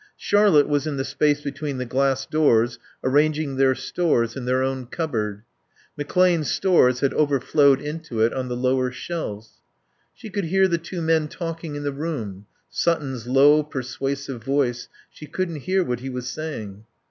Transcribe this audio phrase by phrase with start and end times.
[0.17, 4.87] Charlotte was in the space between the glass doors, arranging their stores in their own
[4.87, 5.43] cupboard.
[5.95, 9.61] McClane's stores had overflowed into it on the lower shelves.
[10.11, 15.27] She could hear the two men talking in the room, Sutton's low, persuasive voice; she
[15.27, 16.83] couldn't hear what he was saying.